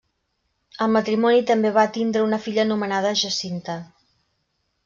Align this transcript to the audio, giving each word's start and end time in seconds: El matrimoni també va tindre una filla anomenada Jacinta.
El 0.85 0.89
matrimoni 0.93 1.43
també 1.51 1.71
va 1.77 1.85
tindre 1.97 2.25
una 2.31 2.41
filla 2.47 2.65
anomenada 2.65 3.15
Jacinta. 3.23 3.81